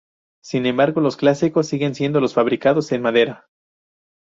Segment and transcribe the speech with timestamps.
[0.43, 3.45] Sin embargo, los clásicos siguen siendo los fabricados en madera.